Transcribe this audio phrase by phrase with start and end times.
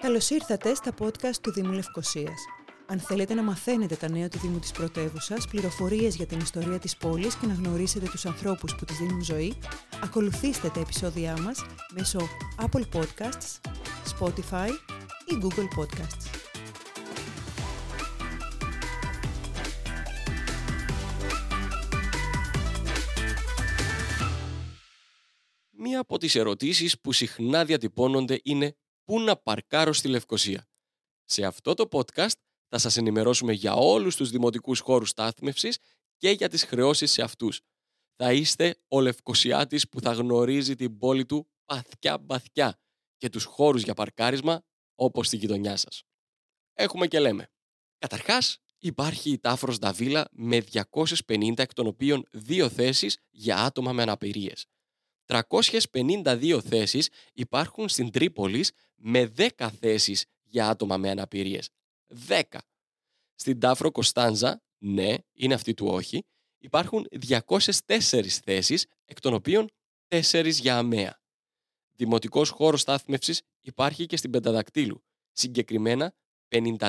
[0.00, 2.44] Καλώς ήρθατε στα podcast του Δήμου Λευκοσίας.
[2.86, 6.96] Αν θέλετε να μαθαίνετε τα νέα του Δήμου της πρωτεύουσας, πληροφορίες για την ιστορία της
[6.96, 9.54] πόλης και να γνωρίσετε τους ανθρώπους που της δίνουν ζωή,
[10.02, 11.64] ακολουθήστε τα επεισόδια μας
[11.94, 12.18] μέσω
[12.56, 13.60] Apple Podcasts,
[14.18, 14.68] Spotify
[15.26, 16.40] ή Google Podcasts.
[25.70, 28.76] Μία από τις ερωτήσεις που συχνά διατυπώνονται είναι
[29.10, 30.68] «Πού να παρκάρω στη Λευκοσία».
[31.24, 35.78] Σε αυτό το podcast θα σας ενημερώσουμε για όλους τους δημοτικούς χώρους στάθμευσης
[36.16, 37.60] και για τις χρεώσεις σε αυτούς.
[38.16, 42.80] Θα είστε ο Λευκοσιάτης που θα γνωρίζει την πόλη του παθιά-παθιά
[43.16, 44.62] και τους χώρους για παρκάρισμα
[44.94, 46.02] όπως στη γειτονιά σας.
[46.74, 47.50] Έχουμε και λέμε.
[47.98, 54.02] Καταρχάς, υπάρχει η Τάφρος Νταβίλα με 250 εκ των οποίων δύο θέσεις για άτομα με
[54.02, 54.66] αναπηρίες.
[55.30, 61.70] 352 θέσεις υπάρχουν στην Τρίπολης με 10 θέσεις για άτομα με αναπηρίες.
[62.28, 62.42] 10.
[63.34, 66.24] Στην Τάφρο Κωνσταντζα, ναι, είναι αυτή του όχι,
[66.58, 69.68] υπάρχουν 204 θέσεις, εκ των οποίων
[70.08, 71.20] 4 για αμαία.
[71.92, 76.14] Δημοτικός χώρος στάθμευσης υπάρχει και στην Πενταδακτήλου, συγκεκριμένα
[76.48, 76.88] 54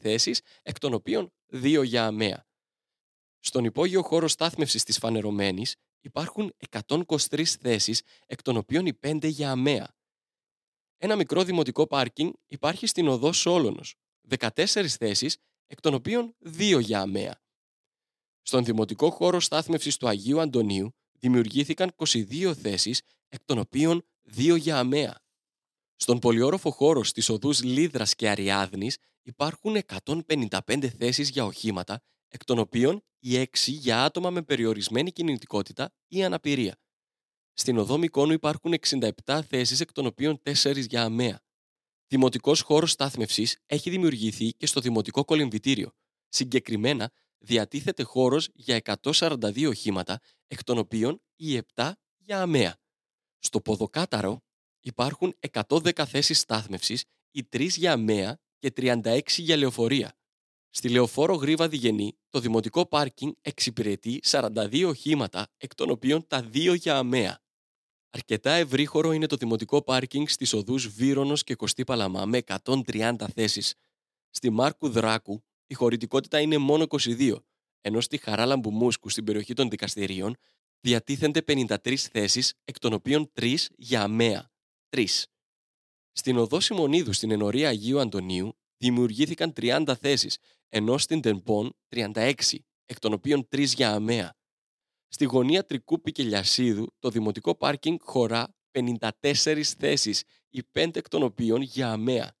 [0.00, 2.46] θέσεις, εκ των οποίων 2 για αμαία.
[3.40, 9.50] Στον υπόγειο χώρο στάθμευσης της Φανερωμένης υπάρχουν 123 θέσεις, εκ των οποίων οι 5 για
[9.50, 9.94] αμαία.
[10.96, 13.94] Ένα μικρό δημοτικό πάρκινγκ υπάρχει στην οδό Σόλωνος,
[14.28, 17.40] 14 θέσεις, εκ των οποίων 2 για αμαία.
[18.42, 24.78] Στον δημοτικό χώρο στάθμευσης του Αγίου Αντωνίου δημιουργήθηκαν 22 θέσεις, εκ των οποίων 2 για
[24.78, 25.20] αμαία.
[25.96, 32.58] Στον πολυόροφο χώρο στις οδούς Λίδρας και Αριάδνης υπάρχουν 155 θέσεις για οχήματα, εκ των
[32.58, 36.78] οποίων οι 6 για άτομα με περιορισμένη κινητικότητα ή αναπηρία.
[37.52, 38.74] Στην οδό Μικόνου υπάρχουν
[39.26, 41.40] 67 θέσεις, εκ των οποίων 4 για αμαία.
[42.06, 45.92] Δημοτικός χώρος στάθμευσης έχει δημιουργηθεί και στο Δημοτικό Κολυμβητήριο.
[46.28, 52.76] Συγκεκριμένα, διατίθεται χώρος για 142 οχήματα, εκ των οποίων οι 7 για αμαία.
[53.38, 54.42] Στο Ποδοκάταρο
[54.80, 60.14] υπάρχουν 110 θέσεις στάθμευσης, οι 3 για αμαία και 36 για λεωφορεία.
[60.70, 66.74] Στη Λεωφόρο Γρήβα Διγενή, το δημοτικό πάρκινγκ εξυπηρετεί 42 οχήματα, εκ των οποίων τα 2
[66.74, 67.40] για αμαία.
[68.10, 73.74] Αρκετά ευρύχωρο είναι το δημοτικό πάρκινγκ στις οδούς Βύρονο και Κωστή Παλαμά με 130 θέσεις.
[74.30, 77.36] Στη Μάρκου Δράκου η χωρητικότητα είναι μόνο 22,
[77.80, 80.36] ενώ στη Χαράλαμπου Μούσκου στην περιοχή των δικαστηρίων
[80.80, 84.50] διατίθενται 53 θέσεις, εκ των οποίων 3 για αμαία.
[84.88, 85.04] 3.
[86.12, 92.34] Στην οδό Σιμονίδου στην ενορία Αγίου Αντωνίου δημιουργήθηκαν 30 θέσεις, ενώ στην Τεμπον 36,
[92.86, 94.34] εκ των οποίων 3 για αμαία.
[95.08, 101.22] Στη γωνία Τρικούπη και Λιασίδου, το δημοτικό πάρκινγκ χωρά 54 θέσεις, οι 5 εκ των
[101.22, 102.36] οποίων για αμαία.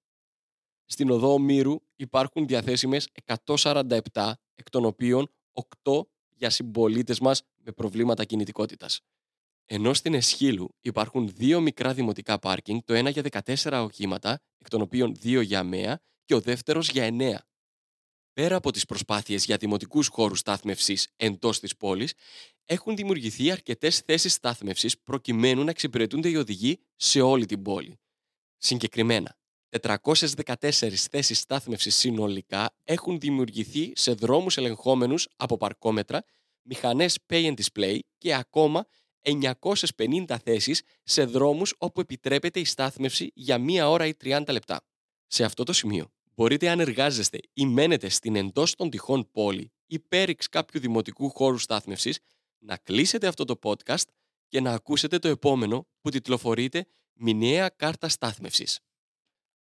[0.84, 3.08] Στην οδό Ομήρου υπάρχουν διαθέσιμες
[3.44, 5.30] 147, εκ των οποίων
[5.84, 9.00] 8 για συμπολίτες μας με προβλήματα κινητικότητας.
[9.64, 14.80] Ενώ στην Εσχύλου υπάρχουν δύο μικρά δημοτικά πάρκινγκ, το ένα για 14 οχήματα, εκ των
[14.80, 16.00] οποίων 2 για αμαία
[16.30, 17.34] και ο δεύτερος για 9.
[18.32, 22.14] Πέρα από τις προσπάθειες για δημοτικούς χώρους στάθμευσης εντός της πόλης,
[22.64, 28.00] έχουν δημιουργηθεί αρκετές θέσεις στάθμευσης προκειμένου να εξυπηρετούνται οι οδηγοί σε όλη την πόλη.
[28.56, 29.36] Συγκεκριμένα,
[29.68, 36.24] 414 θέσεις στάθμευσης συνολικά έχουν δημιουργηθεί σε δρόμους ελεγχόμενους από παρκόμετρα,
[36.62, 38.86] μηχανές pay and display και ακόμα
[39.20, 44.80] 950 θέσεις σε δρόμους όπου επιτρέπεται η στάθμευση για μία ώρα ή 30 λεπτά.
[45.32, 49.98] Σε αυτό το σημείο, μπορείτε αν εργάζεστε ή μένετε στην εντός των τυχών πόλη ή
[49.98, 52.18] πέριξ κάποιου δημοτικού χώρου στάθμευσης,
[52.58, 54.04] να κλείσετε αυτό το podcast
[54.48, 58.80] και να ακούσετε το επόμενο που τιτλοφορείται «Μηνιαία κάρτα στάθμευσης».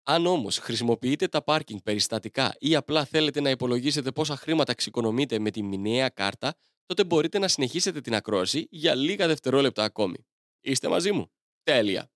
[0.03, 5.51] Αν όμως χρησιμοποιείτε τα πάρκινγκ περιστατικά ή απλά θέλετε να υπολογίσετε πόσα χρήματα εξοικονομείτε με
[5.51, 6.55] τη μηνιαία κάρτα,
[6.85, 10.25] τότε μπορείτε να συνεχίσετε την ακρόαση για λίγα δευτερόλεπτα ακόμη.
[10.61, 11.31] Είστε μαζί μου;
[11.63, 12.11] Τέλεια!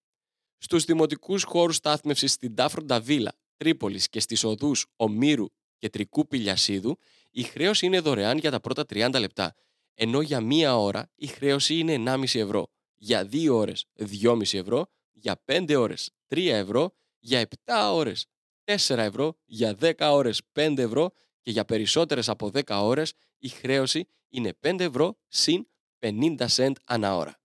[0.57, 5.45] Στους δημοτικούς χώρους στάθμευσης στην Τάφροντα Βίλα, Τρίπολης και στις οδούς Ομήρου
[5.77, 6.97] και Τρικού Πηλιασίδου,
[7.31, 9.55] η χρέωση είναι δωρεάν για τα πρώτα 30 λεπτά
[9.93, 15.41] ενώ για μία ώρα η χρέωση είναι 1,5 ευρώ, για 2 ώρες 2,5 ευρώ, για
[15.45, 18.25] 5 ώρες 3 ευρώ, για 7 ώρες
[18.63, 21.11] 4 ευρώ, για 10 ώρες 5 ευρώ
[21.41, 25.67] και για περισσότερες από 10 ώρες η χρέωση είναι 5 ευρώ συν
[25.99, 27.41] 50 σέντ ανά ώρα.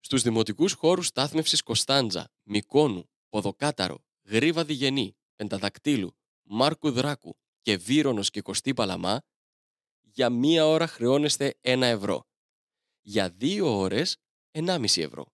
[0.00, 8.40] Στους δημοτικούς χώρους στάθμευσης Κωνσταντζα, Μικόνου, Ποδοκάταρο, Γρήβα Διγενή, Πενταδακτήλου, Μάρκου Δράκου και Βύρονος και
[8.40, 9.22] Κωστή Παλαμά
[10.00, 12.26] για μία ώρα χρεώνεστε 1 ευρώ.
[13.00, 14.16] Για δύο ώρες
[14.50, 15.26] 1,5 ευρώ.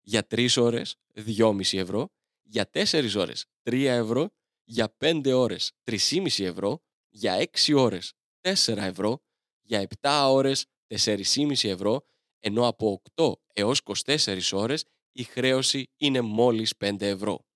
[0.00, 2.12] Για τρεις ώρες 2,5 ευρώ.
[2.42, 4.30] για 4 ώρες 3 ευρώ,
[4.64, 9.22] για 5 ώρες 3,5 ευρώ, για 6 ώρες 4 ευρώ,
[9.60, 12.06] για 7 ώρες 4,5 ευρώ,
[12.40, 17.46] ενώ από 8 έως 24 ώρες η χρέωση είναι μόλις 5 ευρώ.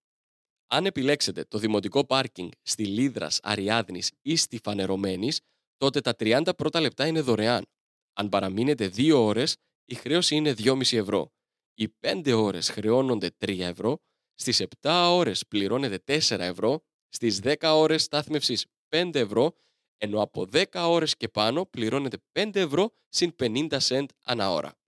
[0.70, 5.41] Αν επιλέξετε το δημοτικό πάρκινγκ στη Λίδρας, Αριάδνης ή στη Φανερωμένης,
[5.76, 7.65] τότε τα 30 πρώτα λεπτά είναι δωρεάν.
[8.12, 11.32] Αν παραμείνετε 2 ώρες, η χρέωση είναι 2,5 ευρώ.
[11.75, 13.99] Οι 5 ώρες χρεώνονται 3 ευρώ,
[14.35, 19.56] στις 7 ώρες πληρώνετε 4 ευρώ, στις 10 ώρες στάθμευσης 5 ευρώ,
[19.97, 24.79] ενώ από 10 ώρες και πάνω πληρώνετε 5 ευρώ συν 50 cent ανά ώρα.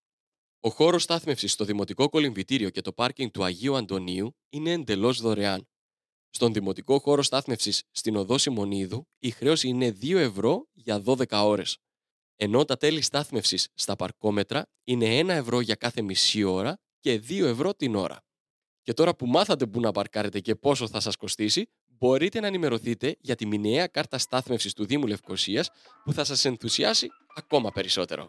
[0.61, 5.69] Ο χώρος στάθμευσης στο Δημοτικό Κολυμβητήριο και το πάρκινγκ του Αγίου Αντωνίου είναι εντελώς δωρεάν.
[6.31, 11.79] Στον Δημοτικό χώρο στάθμευσης στην οδό Σιμονίδου η χρέωση είναι 2 ευρώ για 12 ώρες.
[12.37, 17.44] Ενώ τα τέλη στάθμευσης στα παρκόμετρα είναι 1 ευρώ για κάθε μισή ώρα και 2
[17.44, 18.25] ευρώ την ώρα.
[18.82, 23.17] Και τώρα που μάθατε πού να παρκάρετε και πόσο θα σας κοστίσει, μπορείτε να ενημερωθείτε
[23.21, 25.71] για τη μηνιαία κάρτα στάθμευσης του Δήμου Λευκοσίας
[26.05, 28.29] που θα σας ενθουσιάσει ακόμα περισσότερο.